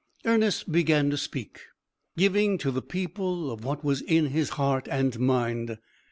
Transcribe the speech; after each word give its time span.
Ernest 0.25 0.71
began 0.71 1.11
to 1.11 1.15
speak, 1.17 1.59
giving 2.17 2.57
to 2.57 2.71
the 2.71 2.81
people 2.81 3.51
of 3.51 3.63
what 3.63 3.83
was 3.83 4.01
in 4.01 4.29
his 4.31 4.49
heart 4.57 4.87
and 4.89 5.19
mind. 5.19 5.77